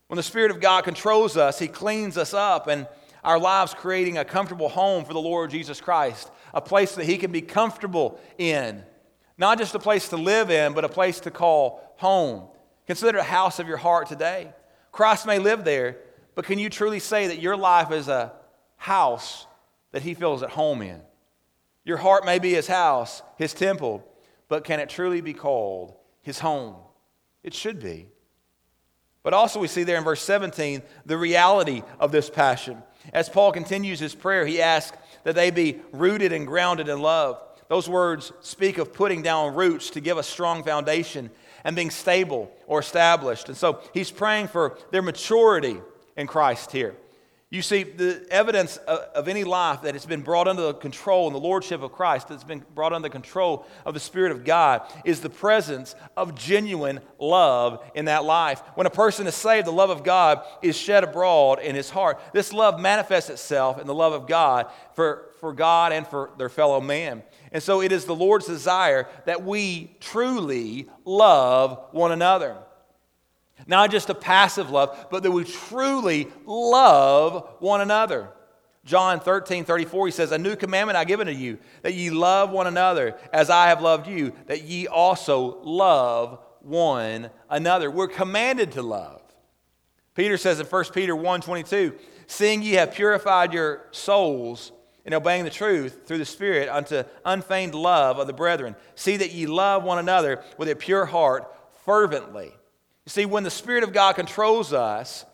[0.08, 2.88] When the Spirit of God controls us, He cleans us up and
[3.22, 7.18] our lives creating a comfortable home for the Lord Jesus Christ, a place that He
[7.18, 8.82] can be comfortable in.
[9.36, 12.48] Not just a place to live in, but a place to call home.
[12.86, 14.52] Consider the house of your heart today.
[14.90, 15.98] Christ may live there,
[16.34, 18.32] but can you truly say that your life is a
[18.76, 19.46] house
[19.92, 21.00] that He feels at home in?
[21.84, 24.06] Your heart may be His house, His temple,
[24.48, 26.76] but can it truly be called His home?
[27.42, 28.08] It should be.
[29.22, 32.82] But also, we see there in verse 17 the reality of this passion.
[33.12, 37.40] As Paul continues his prayer, he asks that they be rooted and grounded in love.
[37.68, 41.30] Those words speak of putting down roots to give a strong foundation
[41.64, 43.48] and being stable or established.
[43.48, 45.78] And so he's praying for their maturity
[46.16, 46.94] in Christ here.
[47.52, 51.34] You see, the evidence of, any life that has been brought under the control and
[51.34, 54.80] the lordship of Christ, that's been brought under the control of the Spirit of God,
[55.04, 58.62] is the presence of genuine love in that life.
[58.74, 62.22] When a person is saved, the love of God is shed abroad in his heart.
[62.32, 66.48] This love manifests itself in the love of God for, for God and for their
[66.48, 67.22] fellow man.
[67.52, 72.56] And so it is the Lord's desire that we truly love one another.
[73.66, 78.30] Not just a passive love, but that we truly love one another.
[78.84, 82.50] John 13, 34, he says, A new commandment I give unto you, that ye love
[82.50, 87.90] one another as I have loved you, that ye also love one another.
[87.90, 89.20] We're commanded to love.
[90.14, 91.94] Peter says in 1 Peter 1, 22,
[92.26, 94.72] Seeing ye have purified your souls
[95.04, 99.32] in obeying the truth through the Spirit unto unfeigned love of the brethren, see that
[99.32, 101.52] ye love one another with a pure heart
[101.84, 102.52] fervently
[103.04, 105.24] you see, when the Spirit of God controls us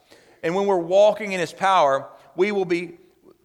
[0.43, 2.99] and when we're walking in His power, we will be,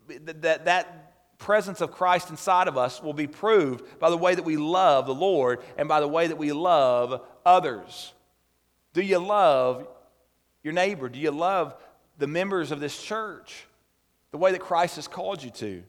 [0.08, 4.46] that, that presence of Christ inside of us will be proved by the way that
[4.46, 8.14] we love the Lord and by the way that we love others.
[8.94, 9.88] Do you love
[10.64, 11.10] your neighbor?
[11.10, 11.76] Do you love
[12.18, 13.66] the members of this church
[14.32, 15.84] the way that Christ has called you to?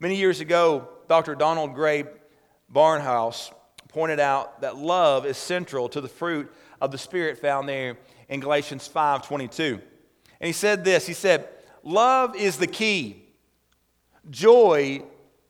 [0.00, 1.34] Many years ago, Dr.
[1.34, 2.04] Donald Grey
[2.72, 3.52] Barnhouse
[3.88, 8.38] pointed out that love is central to the fruit of the Spirit found there in
[8.38, 9.80] Galatians 5:22.
[10.40, 11.48] And he said this He said,
[11.82, 13.24] Love is the key.
[14.30, 15.02] Joy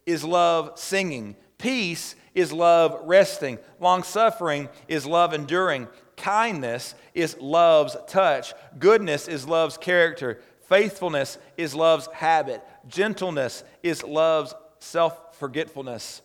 [0.06, 1.36] is love singing.
[1.58, 3.58] Peace is love resting.
[3.80, 5.88] Long suffering is love enduring.
[6.16, 8.54] Kindness is love's touch.
[8.78, 10.40] Goodness is love's character.
[10.68, 12.62] Faithfulness is love's habit.
[12.88, 16.22] Gentleness is love's self forgetfulness.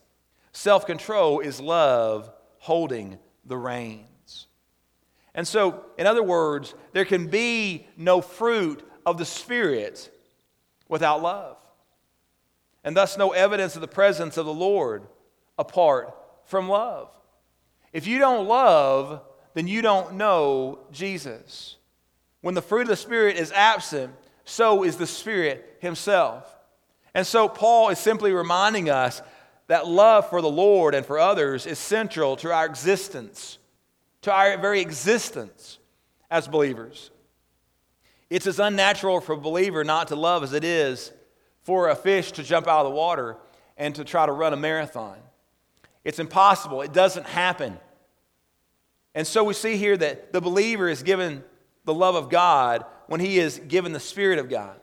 [0.52, 4.48] Self control is love holding the reins.
[5.36, 10.12] And so, in other words, there can be no fruit of the Spirit
[10.88, 11.58] without love,
[12.84, 15.08] and thus no evidence of the presence of the Lord
[15.58, 17.10] apart from love.
[17.92, 19.22] If you don't love,
[19.54, 21.78] then you don't know Jesus.
[22.42, 24.14] When the fruit of the Spirit is absent,
[24.46, 26.46] so is the Spirit Himself.
[27.14, 29.22] And so, Paul is simply reminding us
[29.68, 33.60] that love for the Lord and for others is central to our existence
[34.24, 35.78] to our very existence
[36.32, 37.12] as believers.
[38.30, 41.12] It's as unnatural for a believer not to love as it is
[41.62, 43.38] for a fish to jump out of the water
[43.78, 45.18] and to try to run a marathon.
[46.04, 47.78] It's impossible, it doesn't happen.
[49.14, 51.44] And so we see here that the believer is given
[51.86, 54.76] the love of God when he is given the Spirit of God.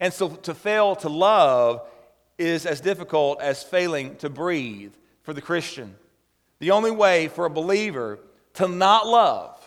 [0.00, 1.86] And so to fail to love
[2.38, 5.94] is as difficult as failing to breathe for the Christian.
[6.60, 8.20] The only way for a believer
[8.54, 9.62] to not love,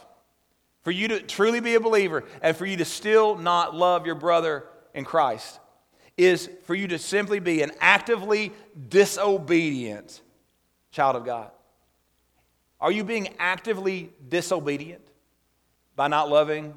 [0.82, 4.16] for you to truly be a believer, and for you to still not love your
[4.16, 4.64] brother
[4.96, 5.60] in Christ,
[6.18, 8.52] is for you to simply be an actively
[8.90, 10.22] disobedient
[10.90, 11.52] child of God.
[12.82, 15.08] Are you being actively disobedient
[15.96, 16.74] by not loving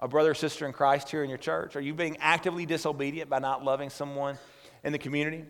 [0.00, 1.76] a brother or sister in Christ here in your church?
[1.76, 4.38] Are you being actively disobedient by not loving someone
[4.84, 5.44] in the community?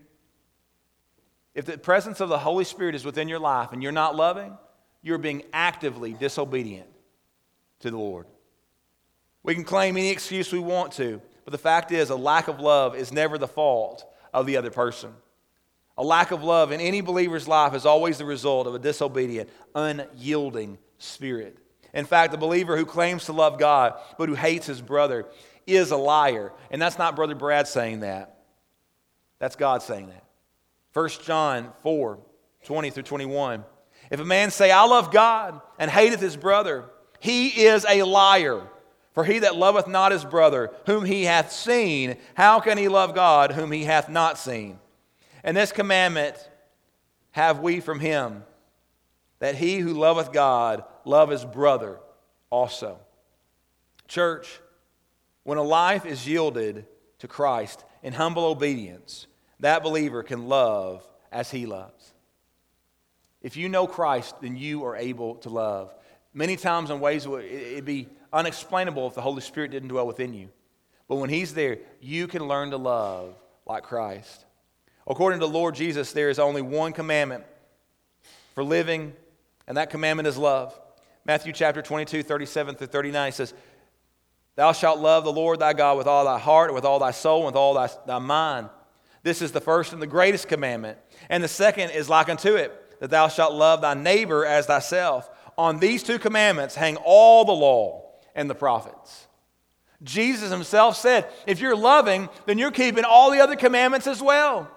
[1.55, 4.57] If the presence of the Holy Spirit is within your life and you're not loving,
[5.03, 6.89] you're being actively disobedient
[7.81, 8.27] to the Lord.
[9.43, 12.61] We can claim any excuse we want to, but the fact is, a lack of
[12.61, 15.13] love is never the fault of the other person.
[15.97, 19.49] A lack of love in any believer's life is always the result of a disobedient,
[19.75, 21.59] unyielding spirit.
[21.97, 25.25] In fact, a believer who claims to love God but who hates his brother
[25.67, 26.53] is a liar.
[26.71, 28.39] And that's not Brother Brad saying that,
[29.39, 30.23] that's God saying that.
[30.93, 32.19] 1 John 4
[32.65, 33.65] 20 through 21.
[34.11, 36.85] If a man say, I love God, and hateth his brother,
[37.19, 38.63] he is a liar.
[39.13, 43.15] For he that loveth not his brother, whom he hath seen, how can he love
[43.15, 44.79] God, whom he hath not seen?
[45.43, 46.37] And this commandment
[47.31, 48.45] have we from him,
[49.39, 51.99] that he who loveth God love his brother
[52.51, 52.99] also.
[54.09, 54.61] Church,
[55.43, 56.87] when a life is yielded
[57.19, 59.27] to Christ in humble obedience,
[59.61, 62.13] that believer can love as he loves.
[63.43, 65.95] If you know Christ, then you are able to love.
[66.35, 70.49] Many times in ways it'd be unexplainable if the Holy Spirit didn't dwell within you.
[71.09, 74.45] But when He's there, you can learn to love like Christ.
[75.07, 77.45] According to Lord Jesus, there is only one commandment
[78.55, 79.13] for living,
[79.67, 80.79] and that commandment is love.
[81.25, 83.55] Matthew chapter 22, 37 through 39 says,
[84.55, 87.41] Thou shalt love the Lord thy God with all thy heart, with all thy soul,
[87.41, 88.69] and with all thy, thy mind.
[89.23, 90.99] This is the first and the greatest commandment.
[91.29, 95.29] And the second is like unto it, that thou shalt love thy neighbor as thyself.
[95.59, 99.27] On these two commandments hang all the law and the prophets.
[100.03, 104.71] Jesus himself said, if you're loving, then you're keeping all the other commandments as well.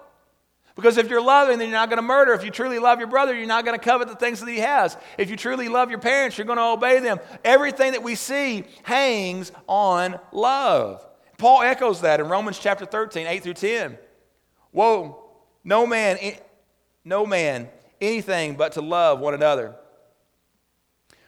[0.80, 2.32] Because if you're loving, then you're not going to murder.
[2.32, 4.60] If you truly love your brother, you're not going to covet the things that he
[4.60, 4.96] has.
[5.18, 7.20] If you truly love your parents, you're going to obey them.
[7.44, 11.06] Everything that we see hangs on love.
[11.36, 13.98] Paul echoes that in Romans chapter 13, 8 through 10.
[14.70, 15.22] Whoa,
[15.64, 16.36] no man, eh,
[17.04, 17.68] no man,
[18.00, 19.74] anything but to love one another.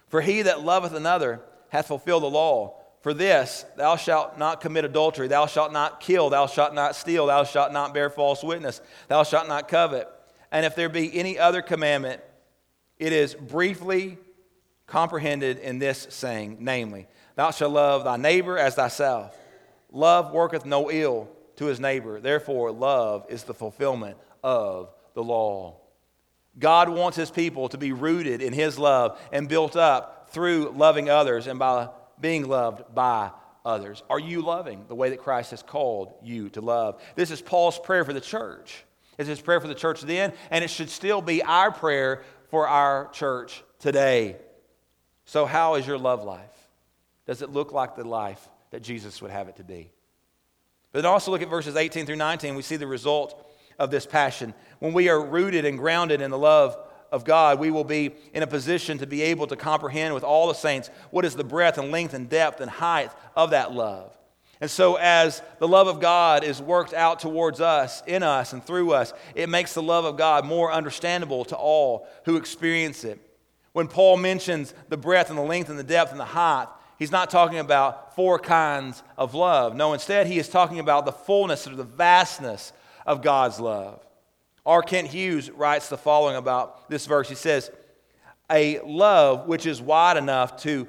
[0.09, 2.82] For he that loveth another hath fulfilled the law.
[3.03, 7.27] For this, thou shalt not commit adultery, thou shalt not kill, thou shalt not steal,
[7.27, 10.09] thou shalt not bear false witness, thou shalt not covet.
[10.53, 12.21] And if there be any other commandment,
[12.99, 14.19] it is briefly
[14.87, 19.37] comprehended in this saying, namely, Thou shalt love thy neighbor as thyself.
[19.91, 22.21] Love worketh no ill to his neighbor.
[22.21, 25.77] Therefore, love is the fulfillment of the law.
[26.59, 31.09] God wants his people to be rooted in his love and built up through loving
[31.09, 31.89] others and by
[32.23, 33.31] being loved by
[33.65, 34.03] others?
[34.09, 37.03] Are you loving the way that Christ has called you to love?
[37.17, 38.85] This is Paul's prayer for the church.
[39.19, 42.67] It's his prayer for the church then, and it should still be our prayer for
[42.67, 44.37] our church today.
[45.27, 46.49] So, how is your love life?
[47.27, 49.91] Does it look like the life that Jesus would have it to be?
[50.93, 52.55] But then also look at verses 18 through 19.
[52.55, 53.47] We see the result
[53.79, 54.55] of this passion.
[54.79, 56.77] When we are rooted and grounded in the love
[57.13, 60.49] of God, we will be in a position to be able to comprehend with all
[60.49, 64.17] the saints what is the breadth and length and depth and height of that love.
[64.61, 68.65] And so, as the love of God is worked out towards us, in us, and
[68.65, 73.21] through us, it makes the love of God more understandable to all who experience it.
[73.73, 77.11] When Paul mentions the breadth and the length and the depth and the height, he's
[77.11, 79.75] not talking about four kinds of love.
[79.75, 82.73] No, instead, he is talking about the fullness or the vastness
[83.05, 84.01] of God's love.
[84.65, 84.83] R.
[84.83, 87.29] Kent Hughes writes the following about this verse.
[87.29, 87.71] He says,
[88.51, 90.87] A love which is wide enough to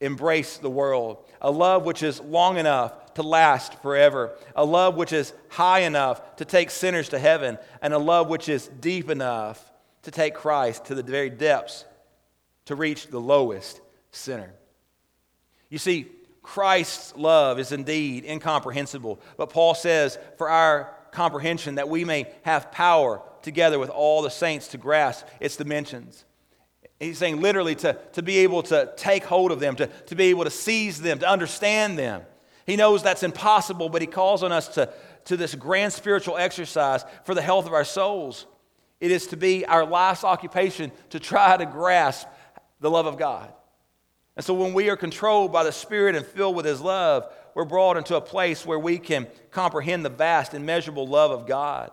[0.00, 5.12] embrace the world, a love which is long enough to last forever, a love which
[5.12, 9.70] is high enough to take sinners to heaven, and a love which is deep enough
[10.02, 11.84] to take Christ to the very depths
[12.64, 14.52] to reach the lowest sinner.
[15.68, 16.06] You see,
[16.42, 22.72] Christ's love is indeed incomprehensible, but Paul says for our comprehension that we may have
[22.72, 26.24] power together with all the saints to grasp its dimensions.
[26.98, 30.24] He's saying literally to, to be able to take hold of them, to, to be
[30.24, 32.22] able to seize them, to understand them.
[32.64, 34.92] He knows that's impossible, but he calls on us to,
[35.24, 38.46] to this grand spiritual exercise for the health of our souls.
[39.00, 42.28] It is to be our life's occupation to try to grasp
[42.80, 43.52] the love of God.
[44.36, 47.64] And so when we are controlled by the Spirit and filled with His love, we're
[47.64, 51.90] brought into a place where we can comprehend the vast, immeasurable love of God.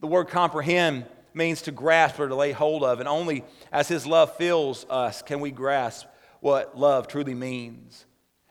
[0.00, 4.06] The word comprehend means to grasp or to lay hold of, and only as His
[4.06, 6.06] love fills us can we grasp
[6.40, 8.06] what love truly means.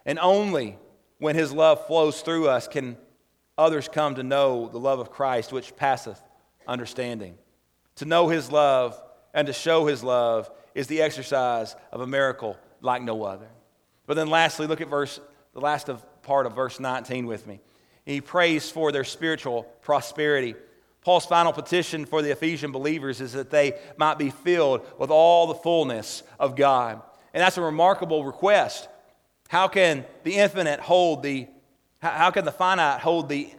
[0.05, 0.77] And only
[1.17, 2.97] when His love flows through us can
[3.57, 6.21] others come to know the love of Christ, which passeth
[6.67, 7.37] understanding.
[7.95, 9.01] To know His love
[9.33, 13.47] and to show His love is the exercise of a miracle like no other.
[14.05, 15.19] But then, lastly, look at verse,
[15.53, 17.61] the last of part of verse 19 with me.
[18.05, 20.55] He prays for their spiritual prosperity.
[21.01, 25.47] Paul's final petition for the Ephesian believers is that they might be filled with all
[25.47, 27.01] the fullness of God.
[27.33, 28.89] And that's a remarkable request.
[29.47, 31.47] How can the infinite hold the
[32.01, 33.49] how can the finite hold the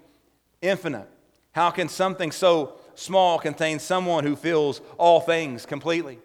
[0.62, 1.08] infinite?
[1.50, 6.20] How can something so small contain someone who fills all things completely?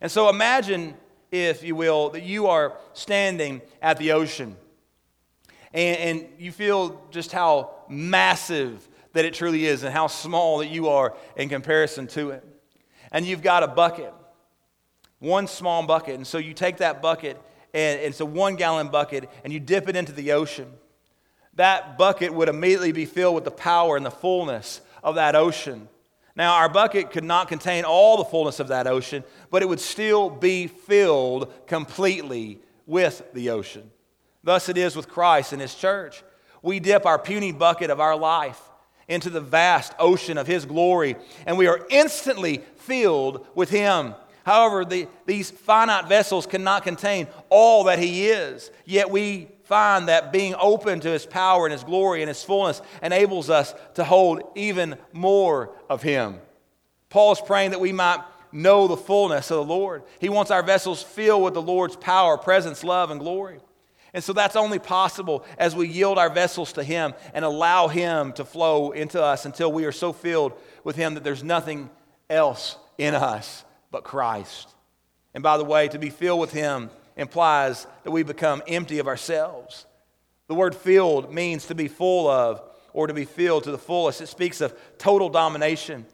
[0.00, 0.94] And so imagine,
[1.30, 4.56] if you will, that you are standing at the ocean
[5.72, 10.68] and, and you feel just how massive that it truly is and how small that
[10.68, 12.44] you are in comparison to it.
[13.12, 14.12] And you've got a bucket,
[15.18, 16.14] one small bucket.
[16.14, 17.40] And so you take that bucket,
[17.74, 20.70] and it's a one gallon bucket, and you dip it into the ocean.
[21.54, 25.88] That bucket would immediately be filled with the power and the fullness of that ocean.
[26.36, 29.80] Now, our bucket could not contain all the fullness of that ocean, but it would
[29.80, 33.90] still be filled completely with the ocean.
[34.42, 36.22] Thus it is with Christ and his church.
[36.62, 38.60] We dip our puny bucket of our life
[39.08, 41.16] into the vast ocean of his glory,
[41.46, 44.14] and we are instantly filled with him.
[44.44, 50.32] However, the, these finite vessels cannot contain all that he is, yet we find that
[50.32, 54.42] being open to his power and his glory and his fullness enables us to hold
[54.54, 56.38] even more of him.
[57.08, 58.20] Paul is praying that we might
[58.52, 60.02] know the fullness of the Lord.
[60.20, 63.60] He wants our vessels filled with the Lord's power, presence, love, and glory.
[64.12, 68.32] And so that's only possible as we yield our vessels to Him and allow Him
[68.34, 70.52] to flow into us until we are so filled
[70.82, 71.90] with Him that there's nothing
[72.28, 74.68] else in us but Christ.
[75.34, 79.06] And by the way, to be filled with Him implies that we become empty of
[79.06, 79.86] ourselves.
[80.48, 84.20] The word filled means to be full of or to be filled to the fullest.
[84.20, 86.06] It speaks of total domination.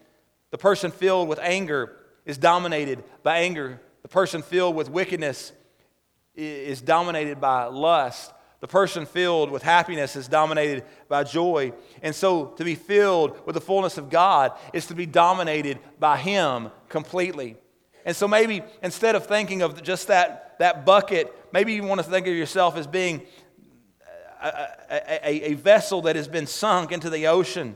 [0.51, 3.81] The person filled with anger is dominated by anger.
[4.03, 5.53] The person filled with wickedness
[6.37, 8.31] is dominated by lust.
[8.59, 11.73] The person filled with happiness is dominated by joy.
[12.01, 16.17] And so to be filled with the fullness of God is to be dominated by
[16.17, 17.57] Him completely.
[18.05, 22.09] And so maybe instead of thinking of just that, that bucket, maybe you want to
[22.09, 23.21] think of yourself as being
[24.41, 27.75] a, a, a vessel that has been sunk into the ocean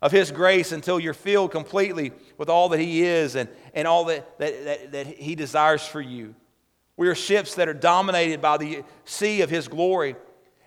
[0.00, 4.04] of His grace until you're filled completely with all that He is and, and all
[4.04, 6.34] that, that, that, that He desires for you.
[6.98, 10.16] We are ships that are dominated by the sea of His glory,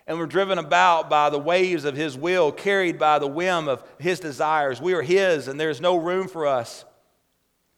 [0.06, 3.84] and we're driven about by the waves of His will, carried by the whim of
[3.98, 4.80] His desires.
[4.80, 6.86] We are His, and there's no room for us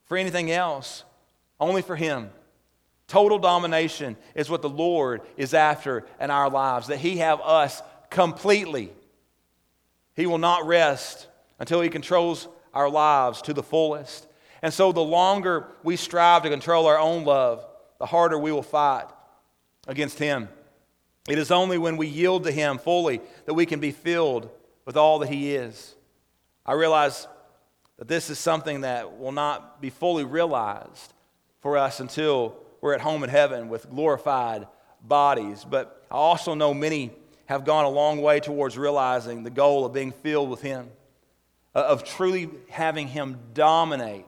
[0.05, 1.03] for anything else,
[1.59, 2.31] only for Him.
[3.09, 7.83] Total domination is what the Lord is after in our lives, that He have us
[8.09, 8.93] completely.
[10.15, 11.27] He will not rest
[11.59, 14.29] until He controls our lives to the fullest.
[14.63, 17.67] And so, the longer we strive to control our own love,
[18.05, 19.07] the harder we will fight
[19.87, 20.51] against Him.
[21.27, 24.51] It is only when we yield to Him fully that we can be filled
[24.85, 25.95] with all that He is.
[26.67, 27.27] I realize
[27.97, 31.15] that this is something that will not be fully realized
[31.61, 34.67] for us until we're at home in heaven with glorified
[35.01, 35.65] bodies.
[35.65, 37.11] But I also know many
[37.47, 40.91] have gone a long way towards realizing the goal of being filled with Him,
[41.75, 44.27] uh, of truly having Him dominate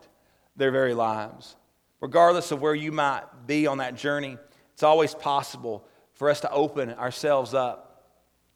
[0.56, 1.56] their very lives.
[2.00, 4.36] Regardless of where you might be on that journey,
[4.74, 8.04] it's always possible for us to open ourselves up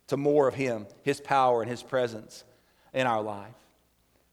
[0.09, 2.45] to more of Him, His power, and His presence
[2.93, 3.55] in our life.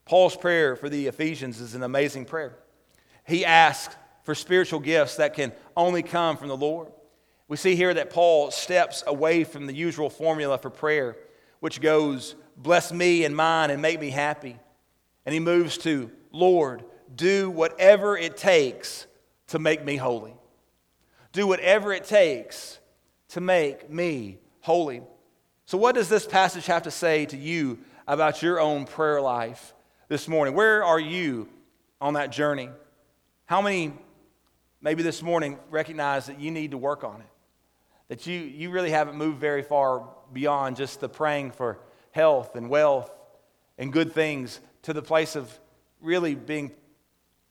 [0.05, 2.57] Paul's prayer for the Ephesians is an amazing prayer.
[3.25, 6.89] He asks for spiritual gifts that can only come from the Lord.
[7.47, 11.15] We see here that Paul steps away from the usual formula for prayer,
[11.59, 14.57] which goes, Bless me and mine and make me happy.
[15.25, 16.83] And he moves to, Lord,
[17.17, 19.07] do whatever it takes
[19.47, 20.33] to make me holy.
[21.33, 22.79] Do whatever it takes
[23.29, 25.01] to make me holy.
[25.65, 29.73] So, what does this passage have to say to you about your own prayer life
[30.07, 30.53] this morning?
[30.53, 31.49] Where are you
[31.99, 32.69] on that journey?
[33.45, 33.93] How many,
[34.81, 37.27] maybe this morning, recognize that you need to work on it?
[38.07, 41.79] That you, you really haven't moved very far beyond just the praying for
[42.11, 43.11] health and wealth
[43.77, 45.59] and good things to the place of
[46.01, 46.71] really being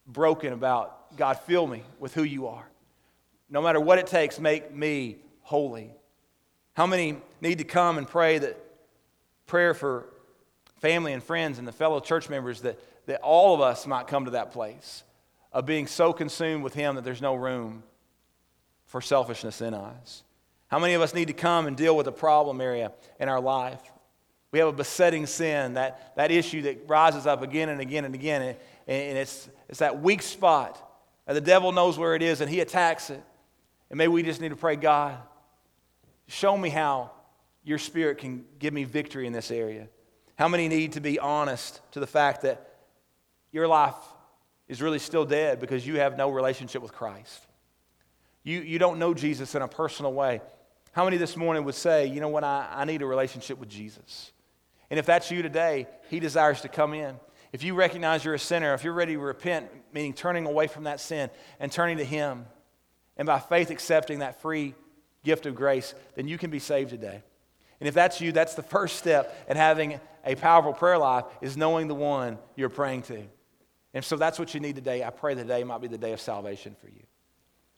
[0.06, 2.68] broken about God, fill me with who you are.
[3.48, 5.90] No matter what it takes, make me holy.
[6.74, 8.58] How many need to come and pray that
[9.46, 10.06] prayer for
[10.80, 14.24] family and friends and the fellow church members that, that all of us might come
[14.24, 15.04] to that place
[15.52, 17.82] of being so consumed with Him that there's no room
[18.86, 20.22] for selfishness in us?
[20.68, 23.40] How many of us need to come and deal with a problem area in our
[23.40, 23.80] life?
[24.56, 28.14] We have a besetting sin, that, that issue that rises up again and again and
[28.14, 28.56] again, and,
[28.88, 30.82] and it's, it's that weak spot.
[31.26, 33.22] And the devil knows where it is, and he attacks it.
[33.90, 35.18] And maybe we just need to pray, God,
[36.26, 37.10] show me how
[37.64, 39.88] your spirit can give me victory in this area.
[40.38, 42.76] How many need to be honest to the fact that
[43.52, 43.94] your life
[44.68, 47.46] is really still dead because you have no relationship with Christ?
[48.42, 50.40] You, you don't know Jesus in a personal way.
[50.92, 53.68] How many this morning would say, you know what, I, I need a relationship with
[53.68, 54.32] Jesus?
[54.90, 57.16] And if that's you today, He desires to come in.
[57.52, 60.84] If you recognize you're a sinner, if you're ready to repent, meaning turning away from
[60.84, 62.46] that sin and turning to Him,
[63.16, 64.74] and by faith accepting that free
[65.24, 67.22] gift of grace, then you can be saved today.
[67.80, 71.56] And if that's you, that's the first step in having a powerful prayer life is
[71.56, 73.22] knowing the one you're praying to.
[73.94, 75.04] And so that's what you need today.
[75.04, 77.02] I pray today might be the day of salvation for you.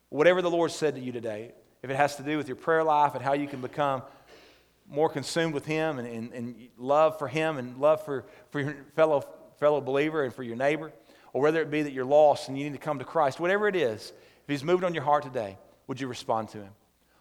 [0.08, 1.52] Whatever the Lord said to you today,
[1.82, 4.02] if it has to do with your prayer life and how you can become
[4.90, 8.76] more consumed with Him and, and, and love for Him and love for, for your
[8.94, 9.24] fellow,
[9.58, 10.92] fellow believer and for your neighbor,
[11.32, 13.68] or whether it be that you're lost and you need to come to Christ, whatever
[13.68, 14.12] it is,
[14.42, 16.72] if He's moved on your heart today, would you respond to Him?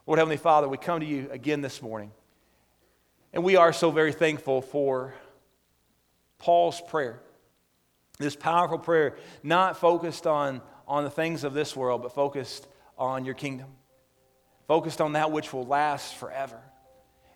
[0.05, 2.11] Lord Heavenly Father, we come to you again this morning.
[3.33, 5.13] And we are so very thankful for
[6.37, 7.19] Paul's prayer.
[8.17, 12.65] This powerful prayer, not focused on, on the things of this world, but focused
[12.97, 13.67] on your kingdom,
[14.67, 16.59] focused on that which will last forever.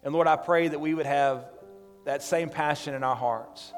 [0.04, 1.46] And Lord, I pray that we would have
[2.06, 3.74] that same passion in our hearts,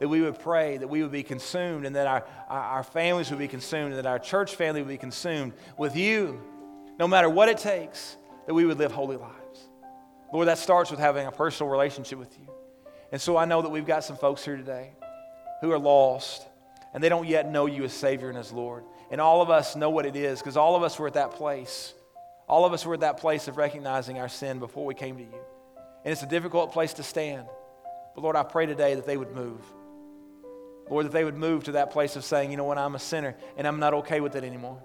[0.00, 3.38] that we would pray, that we would be consumed, and that our, our families would
[3.38, 6.40] be consumed, and that our church family would be consumed with you,
[6.98, 8.16] no matter what it takes,
[8.46, 9.68] that we would live holy lives.
[10.32, 12.48] Lord, that starts with having a personal relationship with you.
[13.12, 14.92] And so I know that we've got some folks here today
[15.60, 16.46] who are lost
[16.92, 18.84] and they don't yet know you as Savior and as Lord.
[19.10, 21.32] And all of us know what it is because all of us were at that
[21.32, 21.94] place.
[22.48, 25.22] All of us were at that place of recognizing our sin before we came to
[25.22, 25.34] you.
[26.04, 27.46] And it's a difficult place to stand.
[28.14, 29.60] But Lord, I pray today that they would move.
[30.90, 32.98] Lord, that they would move to that place of saying, you know what, I'm a
[32.98, 34.82] sinner and I'm not okay with it anymore.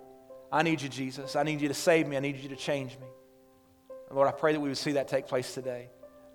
[0.51, 1.36] I need you, Jesus.
[1.36, 2.17] I need you to save me.
[2.17, 3.07] I need you to change me.
[4.07, 5.89] And Lord, I pray that we would see that take place today.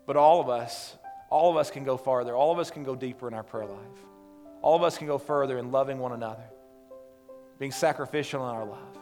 [0.07, 0.97] But all of us,
[1.30, 2.35] all of us can go farther.
[2.35, 3.99] All of us can go deeper in our prayer life.
[4.62, 6.45] All of us can go further in loving one another,
[7.59, 8.99] being sacrificial in our love.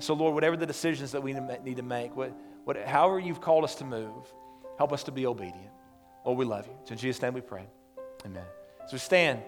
[0.00, 2.32] So, Lord, whatever the decisions that we need to make, what,
[2.64, 4.26] what, however you've called us to move,
[4.78, 5.72] help us to be obedient.
[6.24, 6.74] Lord, we love you.
[6.84, 7.66] So in Jesus' name we pray.
[8.24, 8.44] Amen.
[8.86, 9.42] So stand.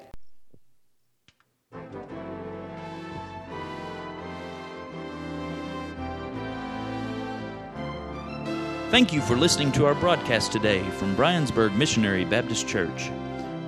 [8.91, 13.09] Thank you for listening to our broadcast today from Briensburg Missionary Baptist Church.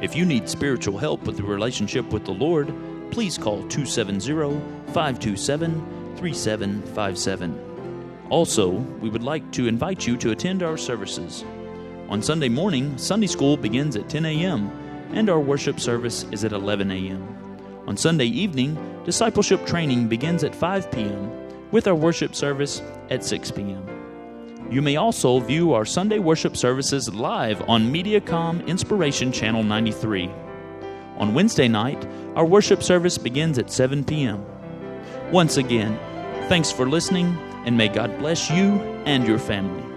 [0.01, 2.75] If you need spiritual help with the relationship with the Lord,
[3.13, 4.59] please call 270
[4.93, 7.72] 527 3757.
[8.33, 8.71] Also,
[9.03, 11.45] we would like to invite you to attend our services.
[12.09, 14.71] On Sunday morning, Sunday school begins at 10 a.m.,
[15.13, 17.23] and our worship service is at 11 a.m.
[17.87, 21.31] On Sunday evening, discipleship training begins at 5 p.m.,
[21.73, 22.81] with our worship service
[23.11, 23.87] at 6 p.m.
[24.71, 30.31] You may also view our Sunday worship services live on Mediacom Inspiration Channel 93.
[31.19, 34.43] On Wednesday night, our worship service begins at 7 p.m.
[35.31, 35.99] Once again,
[36.49, 39.92] thanks for listening, and may God bless you and your family.